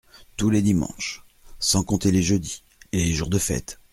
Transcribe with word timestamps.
Tous 0.35 0.49
les 0.49 0.63
dimanches… 0.63 1.23
sans 1.59 1.83
compter 1.83 2.09
les 2.09 2.23
jeudis… 2.23 2.63
et 2.91 3.05
les 3.05 3.13
jours 3.13 3.29
de 3.29 3.37
fête… 3.37 3.79